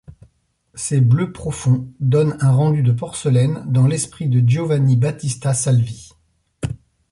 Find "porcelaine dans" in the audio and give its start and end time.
2.91-3.85